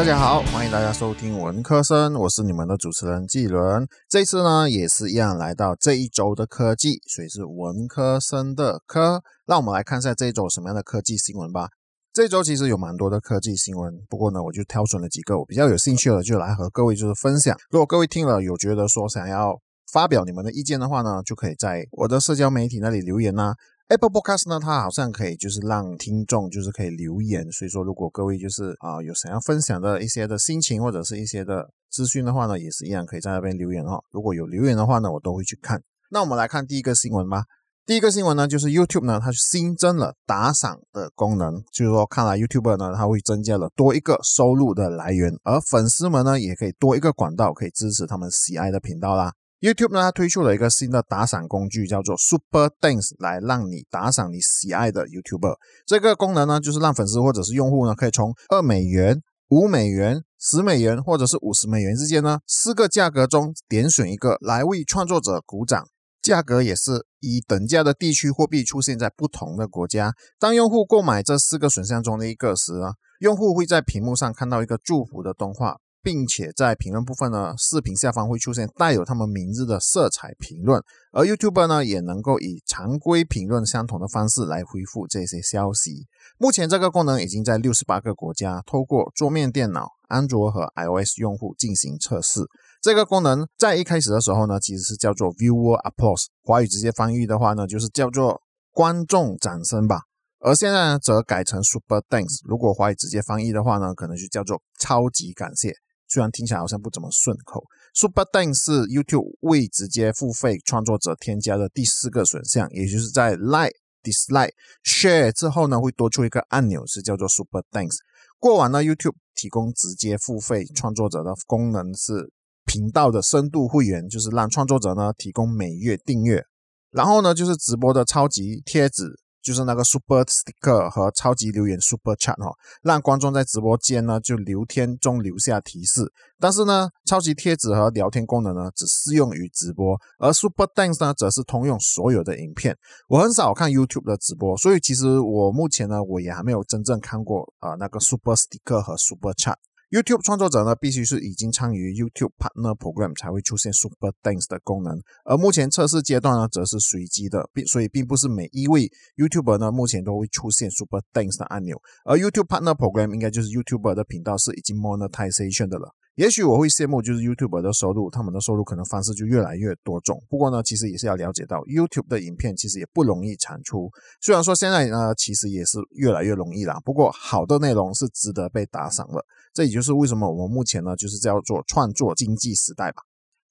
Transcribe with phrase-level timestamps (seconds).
[0.00, 3.86] 大家好，欢迎大家收听文科生，我是你们的主持人季伦。
[4.08, 9.22] 这次呢也是一样来到这一周的科技，所以是文科生的科。
[9.44, 11.68] 让我们来看一下这一周什么样的科技新闻吧。
[12.14, 17.54] 这周其实有蛮多的科技新闻，不过呢，我就挑选了几个我比较有兴趣的，就来和各位就是分享。
[17.68, 19.60] 如果各位听了有觉得说想要
[19.92, 23.52] 发表你们的意见的话呢，就可以在我的社交媒体那里留言呐。
[23.90, 34.00] Apple Podcast 呢，它好像可以就是让听众就是可以留言，所以说如果各位就是啊有想要分享的一些的心情或者是一些的资讯的话呢，也是一样可以在那边留言哦。
[34.12, 35.82] 如果有留言的话呢，我都会去看。
[36.12, 37.42] 那我们来看第一个新闻吧。
[37.84, 49.32] 第一个新闻呢，就是 YouTube 呢，它新增了打赏的功能，就是说看来 YouTuber 呢，它会增加了多一个收入的来源，而粉丝们呢，也可以多一个管道可以支持他们喜爱的频道啦。
[49.60, 55.56] YouTube 呢，它推出了一个新的打赏工具，叫做 Super Thanks，来让你打赏你喜爱的 YouTuber。
[55.86, 59.20] 这个功能呢，就是让粉丝或者是用户呢，可以从二美元、
[59.50, 65.84] 五美元、十美元或者是五十美元之间呢，四个价格中点选一个来为创作者鼓掌。
[66.22, 70.14] 价格也是以等价的地区货币出现在不同的国家。
[70.38, 75.76] 当用户购买这四个选项中的一个时呢，用户会在屏幕上看到一个祝福的动画。
[76.02, 86.06] 并且在评论部分呢，视频下方会出现带有他们名字的色彩评论，而 YouTube 呢也能够以常规评论相同的方式来回复这些消息。
[86.38, 92.40] 目前这个功能已经在六十八个国家透过桌面电脑、安卓和 iOS 用户进行测试。
[92.80, 98.40] 这个功能在一开始的时候呢，其实是叫做 Viewer Applause，华语直接翻译的话呢，就是叫做
[98.72, 100.04] 观众掌声吧。
[100.38, 105.74] 而现在呢，则改成 Super Thanks，如果华语直接翻译的话呢，可能就叫做超级感谢。
[106.10, 114.52] 虽然听起来好像不怎么顺口，Super Thanks 是 YouTube 为直接付费创作者添加的第四个选项，也就是在 Like、Dislike、
[114.84, 117.98] Share 之后呢，会多出一个按钮，是叫做 Super Thanks。
[118.40, 122.32] 过往呢，YouTube 提供直接付费创作者的功能是
[122.64, 126.42] 频道的深度会员，就是让创作者呢提供每月订阅，
[126.90, 129.20] 然后呢就是直播的超级贴纸。
[129.42, 132.52] 就是那个 Super Sticker 和超级留言 Super Chat 哈，
[132.82, 136.12] 让观众在直播间呢就聊天中留下提示。
[136.38, 142.76] 但是呢，超级贴纸和聊天功能呢只适用于直播，而 Super Thanks 呢则是通用所有的影片。
[143.08, 149.56] 我很少看 YouTube 的直播，所以其实我目前呢我也还没有真正看过啊那个 Super Sticker 和 Super Chat。
[149.90, 162.72] YouTube 创作者呢，必须是已经参与 YouTube Partner Program 才会出现 Super Thanks 的功能，而目前测试阶段呢，则是随机的，并所以并不是每一位 YouTuber 呢，目前都会出现 Super Thanks 的按钮，而 YouTube Partner
[162.76, 165.92] Program 应该就是 YouTuber 的频道是已经 Monetization 的了。
[166.20, 170.22] 也许我会羡慕，就是 YouTube 的收入，他们的收入可能方式就越来越多种。
[170.28, 173.90] 不过呢，其实也是要了解到，YouTube 的影片其实也不容易产出。
[174.20, 176.78] 虽然说现在呢，其实也是越来越容易啦。
[176.84, 179.24] 不过好的内容是值得被打赏的。
[179.54, 183.00] 这也就是为什么我们目前呢，就是叫做创作经济时代吧。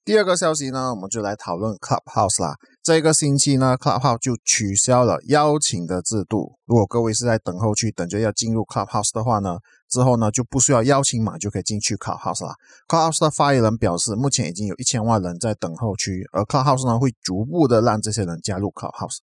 [0.02, 2.56] 第二个消息呢，我们就来讨论 Clubhouse 啦。
[2.82, 6.54] 这个星期呢，Clubhouse 就取消了邀请的制度。
[6.64, 9.58] 如果各位是在等候区等着要进入 Clubhouse 的话呢，
[9.90, 12.54] 之后呢就不需要邀请码就可以进去 Clubhouse 啦。
[12.88, 19.18] Clubhouse 的发言人表示，目前已经有一千万人在等候区，而 Clubhouse 呢会逐步的让这些人加入 Clubhouse。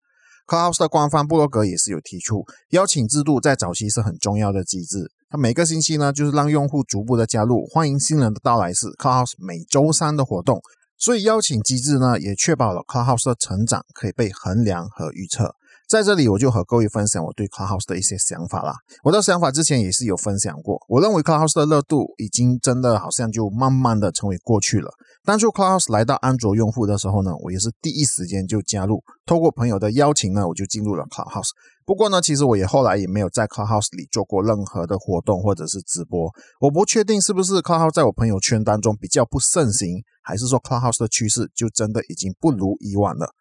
[0.45, 5.11] Clubhouse 的官方部落格也是有提出，邀请制度在早期是很重要的机制。
[5.29, 10.61] 它每个星期呢，就是让用户逐步的加入，欢迎新人的到来是 Clubhouse 每周三的活动。
[10.97, 15.53] 所以邀请机制呢，也确保了 Clubhouse 的成长可以被衡量和预测。
[15.87, 18.73] 在这里，我就和各位分享我对 Clubhouse 的一些想法啦。
[19.03, 20.77] 我的想法之前也是有分享过。
[20.89, 24.91] 我认为 Clubhouse 的热度已经真的好像就慢慢的成为过去了。
[25.23, 31.51] 当初 Clubhouse 来到安卓用户的时候呢，我也是第一时间就加入，透过朋友的邀请呢，我就进入了 Clubhouse。
[31.85, 36.29] 不过呢，其实我也后来也没有在 Clubhouse 里做过任何的活动或者是直播。
[36.59, 43.31] 我不确定是不是 Clubhouse 在我朋友圈当中比较不盛行，还是说 Clubhouse 的趋势就真的已经不如以往了。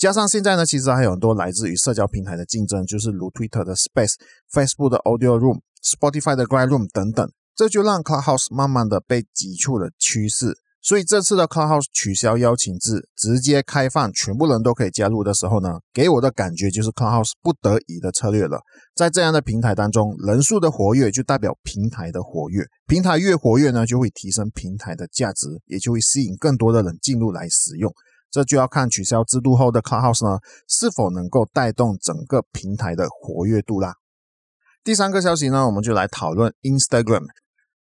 [0.00, 4.14] 加上现在呢，其实还有很多来自于社交平台的竞争，就是如 Twitter 的 Space、
[4.50, 10.56] Facebook 的 Audio Room、Spotify 的 Grad Room 等等，这就让 Clubhouse 慢慢的被挤出了趋势。
[10.80, 18.62] 所以这次的 Clubhouse 取消邀请制，直接开放，全部人都可以加入的时候呢，给我的感觉就是 Clubhouse 不得已的策略了。
[18.96, 27.92] 在这样的平台当中，人数的活跃就代表平台的活跃，平台越活跃呢，就会提升平台的价值，也就会吸引更多的人进入来使用。
[28.30, 30.38] 这就要看取消制度后的 Clubhouse 呢，
[30.68, 33.94] 是否能够带动整个平台的活跃度啦。
[34.82, 37.26] 第三个消息呢，我们就来讨论 Instagram。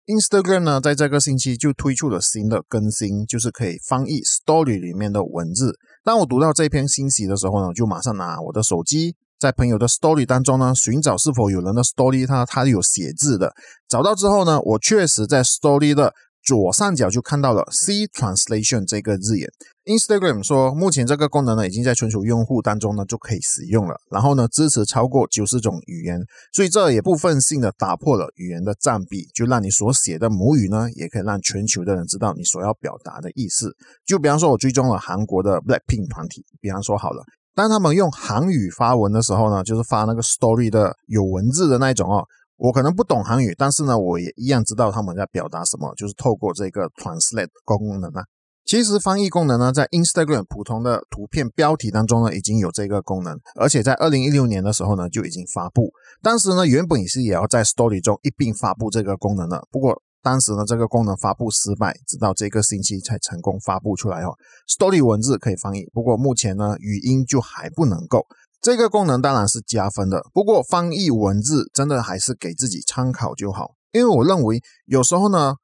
[0.06, 5.76] Instagram 呢，在这个星期就推出了新的更新，就是可以翻译 Story 里面的文字。
[6.02, 13.52] 当我读到这篇信息的时候呢，就马上拿我的手机在朋友的 Story 当中呢，寻找是否有人的 Story 它它有写字的。
[13.87, 19.49] 找到之后呢，我确实在 Story 的左上角就看到了 C Translation 这个字眼。
[19.85, 23.96] Instagram 说，目前这个功能呢，已经在存储用户当中呢就可以使用了。
[24.11, 26.20] 然后呢，支持超过九十种语言，
[26.52, 33.75] 所以这也部分性的打破了语言的障壁，就让你所写的母语呢，也可以让全球的人知道你所要表达的意思。
[34.05, 37.23] 就比方说，我追踪了韩国的 Blackpink 团体，比方说好了，
[37.55, 42.26] 当他们用韩语发文的时候呢，就是发那个 Story 的有文字的那一种哦。
[42.58, 48.25] 我可能不懂韩语，但是呢，我也一样知道他们在表达什么，就是透过这个 Translate 功能啊。
[48.66, 55.90] 其实翻译功能呢，在 Instagram 普通的图片标题当中呢，已经有这个功能，而且在二零一六年的时候呢，就已经发布。
[56.20, 64.34] 当时呢，原本也是也要在 Story 中一并发布这个功能的，不过当时呢，这个功能发布失败，直到这个星期才成功发布出来哦。
[64.69, 68.26] Story 文字可以翻译，不过目前呢，语音就还不能够。
[68.60, 75.55] 这个功能当然是加分的，不过翻译文字真的还是给自己参考就好，因为我认为有时候呢。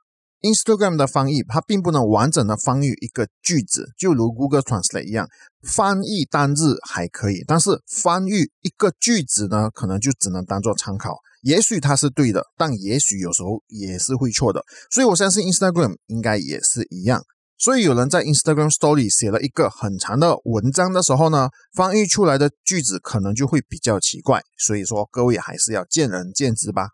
[0.44, 5.26] Instagram 的翻译，它并不能完整的翻译一个句子，就如 Google Translate 一样，
[5.62, 11.17] 翻译单字还可以，但是翻译一个句子呢，可能就只能当做参考。
[11.41, 14.62] 也许它是对的，但也许有时候也是会错的。
[14.91, 17.23] 所以我相信 Instagram 应该也是一样。
[17.65, 24.43] 所以有人在 Instagram Story 写了一个很长的文章的时候呢，翻译出来的句子可能就会比较奇怪。
[24.59, 26.89] 所以说，各位还是要见仁见智吧。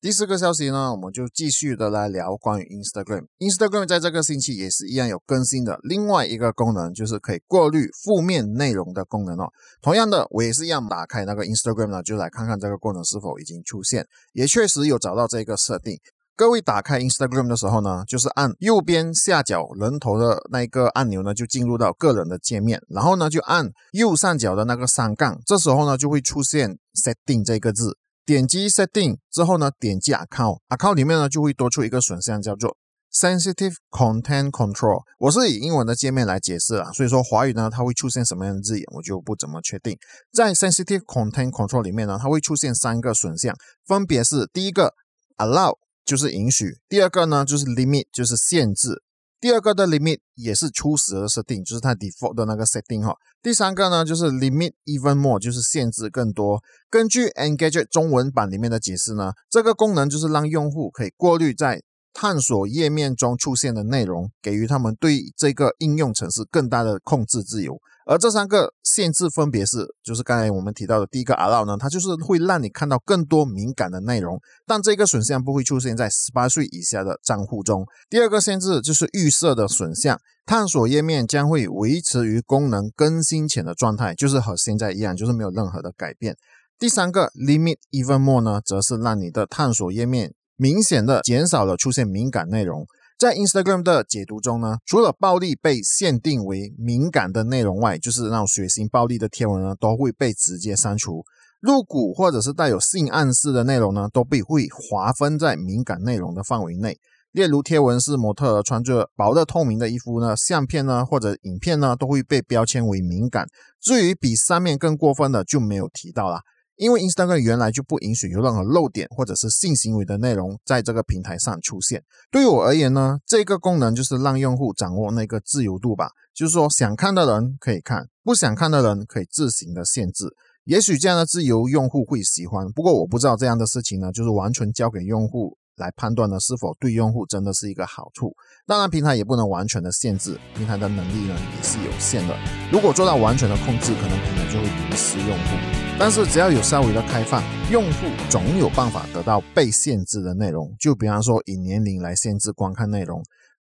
[0.00, 3.26] 第四个消息呢，我们就继续的来聊关于 Instagram。
[3.40, 9.50] Instagram 在这个星期也是一样有更新的另外一个功能，就是可以过滤负面内容的功能哦。
[9.82, 14.06] 同样的，我也是一样打开那个 Instagram 呢，就来看看这个功能是否已经出现。
[14.32, 15.98] 也确实有找到这个设定。
[16.36, 27.96] 各位打开 Instagram 的时候呢，就是按右边下角人头的那一个按钮呢，就进入到个人的界面，然后呢就按右上角的那个三杠，这时候呢就会出现 Setting 这个字。
[28.26, 32.76] 点击 Setting 之后呢，点击 Account，Account 里面呢就会多出一个选项叫做
[33.10, 35.04] Sensitive Content Control。
[35.18, 39.96] 我是以英文的界面来解释啊，所以说华语呢它会出现什么样的字眼，我就不怎么确定。
[40.34, 43.56] 在 Sensitive Content Control 里面呢，它会出现三个选项，
[43.86, 44.92] 分别是第一个
[45.38, 49.02] Allow 就是允许，第二个呢就是 Limit 就是限制。
[49.38, 53.14] 第二个的 limit 也是初始的设定，就是它 default 的那个 setting 哈。
[53.42, 56.62] 第三个呢，就是 limit even more，就是限制更多。
[56.88, 61.82] 根据 Engage 中文版里面的解释呢，这个功能就是让用户可以过滤在
[62.14, 67.78] 探索页面中出现的内容，给予他们对这个应用程式更大的控制自由。
[68.08, 77.84] 而这三个限制分别是，就是刚才我们提到的第一个 Allow 呢，它就是会让你看到更多敏感的内容，但这个选项不会出现在十八岁以下的账户中。
[78.08, 86.36] 第二个限制就是预设的选项，探索页面将会维持于功能更新前的状态，就是和现在一样，就是没有任何的改变。
[86.78, 92.86] 第三个 Limit Even More 呢，则是让你的探索页面明显的减少了出现敏感内容。
[93.18, 101.24] 在 Instagram 的解读中呢，除了暴力被限定为敏感的内容外，就是那种血腥暴力的贴文呢，都会被直接删除。
[101.60, 106.98] 露骨或者是带有性暗示的内容呢，都被会划分在敏感内容的范围内。
[107.32, 113.46] 例如贴文是模特穿着薄的透明的衣服呢，相片呢或者影片呢，都会被标签为敏感。
[113.80, 116.40] 至于比上面更过分的，就没有提到了。
[116.76, 122.02] 因为 Instagram 原来就不允许有任何漏点或者是性行为的内容在这个平台上出现。
[122.30, 130.26] 对于我而言呢，这个功能就是让用户掌握那个自由度吧，就是说想看的人可以看，不想看的人可以自行的限制。
[130.64, 135.56] 也许这样的自由用户会喜欢，不过我不知道这样的事情呢，就是完全交给用户。
[135.76, 138.34] 来判断呢是否对用户真的是一个好处。
[138.66, 142.36] 当然，平台也不能完全的限制，平台的能力呢也是有限的。
[142.72, 145.56] 如果做到完全的控制，可能平台就会迷失用户。
[145.98, 150.74] 但是只要有稍微的开放，用户总有办法得到被限制的内容。
[150.78, 153.22] 就比方说以年龄来限制观看内容。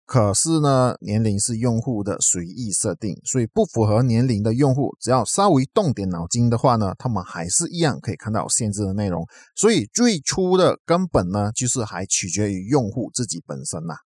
[0.10, 9.24] 可是呢，年龄是用户的随意设定，所以不符合年龄的用户，只要稍微动点脑筋的话呢，他们还是一样可以看到限制的内容。
[9.56, 13.98] 所以最初的根本呢，就是还取决于用户自己本身呐。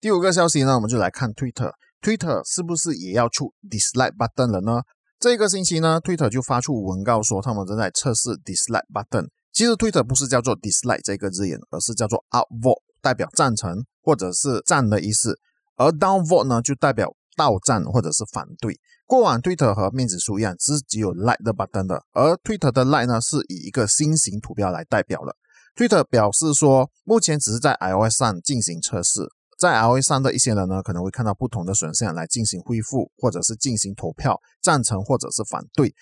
[0.00, 4.82] 第五个消息呢，我们就来看 Twitter，Twitter 是不是也要出 Dislike button 了呢？
[5.20, 9.28] 这个星期呢，Twitter 就发出文告说，他们正在测试 Dislike button。
[9.52, 13.84] 其实 Twitter 不是叫做 Dislike 这个字眼，而是叫做 Upvote，代表赞成。
[14.04, 15.38] 或者是赞的意思，
[15.76, 18.78] 而 downvote 呢就代表倒赞或者是反对。
[19.06, 25.34] 过往 Twitter 和面子书一样，是只有 like 的 button 的，而 Twitter 的 like 呢是以一个心形图标来代表了。
[25.76, 29.26] Twitter 表示说，目前只是在 iOS 上进行测试，
[29.58, 35.94] 在 iOS 上的一些人呢可能会看到不同的选项来进行恢复，或者是进行投票，赞成或者是反对。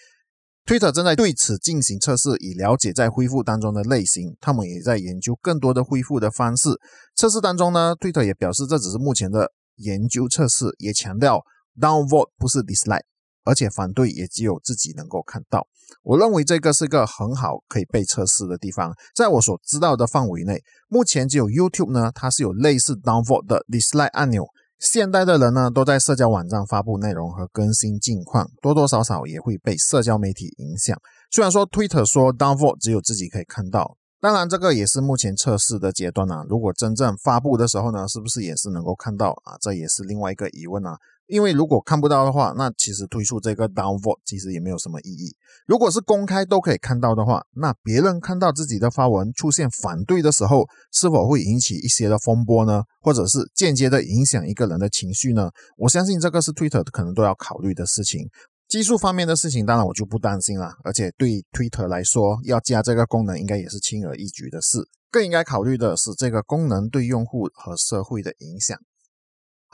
[0.65, 4.37] Twitter 正在对此进行测试，以了解在恢复当中的类型。
[4.41, 6.71] 他们也在研究更多的恢复的方式。
[7.17, 11.43] 测试当中呢，Twitter 也表示这只是目前的研究测试，也强调
[11.81, 13.03] downvote 不是 dislike，
[13.45, 15.67] 而且反对也只有自己能够看到。
[16.05, 18.95] 我认为这个是个很好可以被测试的地方。
[19.17, 24.47] 在我所知道的范围内，目前只有 YouTube 呢，它是有类似 downvote 的 dislike 按钮。
[24.83, 30.99] 现代的人呢，都在社交网站发布内容和更新近况，多多少少也会被社交媒体影响。
[31.31, 36.45] 虽然说 Twitter 说 downvote 只有自己可以看到，当然这个也是目前测试的阶段啊。
[36.49, 39.55] 如果真正发布的时候呢，是不是也是能够看到啊？
[39.61, 40.97] 这也是另外一个疑问啊。
[41.33, 45.35] 因为如果看不到的话，那其实推出这个 downvote 其实也没有什么意义。
[45.67, 52.83] 如果是公开都可以看到的话，那别人看到自己的发文出现反对的时候，是否会引起一些的风波呢？
[53.01, 55.51] 或者是间接的影响一个人的情绪呢？
[55.79, 58.29] 我相信这个是 Twitter 可能都要考虑的事情。
[58.69, 60.75] 技术方面的事情，当然我就不担心了。
[60.85, 64.87] 而且对 Twitter 来说，要加这个功能应该也是轻而易举的事。
[65.11, 68.79] 更应该考虑的是这个功能对用户和社会的影响。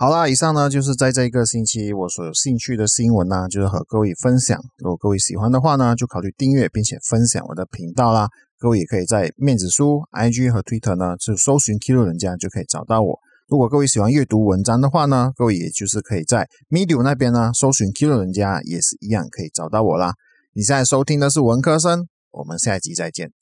[0.01, 4.57] 好啦，以上呢就是在这一个星期我所有兴趣的新闻呢，就是和各位分享。
[4.77, 8.29] 如果各位喜欢的话呢，就考虑订阅并且分享我的频道啦。
[8.61, 13.19] 各位也可以在面子书、IG 和 Twitter 呢，就搜寻 Kilo 人家就可以找到我。
[13.49, 20.13] 如果各位喜欢阅读文章的话呢，各位也就是可以在 Medium 那边呢，搜寻 Kilo 人家也是一样可以找到我啦。
[20.53, 23.33] 你现在收听的是文科生，我们下一集再见。